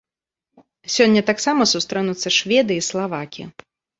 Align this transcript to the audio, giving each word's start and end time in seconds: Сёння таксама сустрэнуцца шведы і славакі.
Сёння 0.93 1.21
таксама 1.29 1.67
сустрэнуцца 1.73 2.27
шведы 2.39 2.73
і 2.81 2.87
славакі. 2.91 3.43